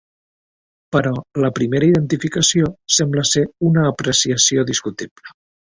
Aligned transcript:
Però 0.95 1.11
la 1.45 1.51
primera 1.59 1.87
identificació 1.91 2.73
sembla 2.97 3.27
ser 3.35 3.45
una 3.71 3.87
apreciació 3.93 4.71
discutible. 4.73 5.41